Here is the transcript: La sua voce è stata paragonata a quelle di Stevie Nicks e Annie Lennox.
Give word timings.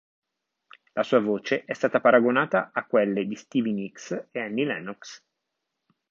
La 0.93 1.03
sua 1.03 1.19
voce 1.19 1.63
è 1.63 1.73
stata 1.75 2.01
paragonata 2.01 2.71
a 2.73 2.85
quelle 2.87 3.23
di 3.27 3.35
Stevie 3.35 3.71
Nicks 3.71 4.29
e 4.31 4.39
Annie 4.39 4.65
Lennox. 4.65 5.23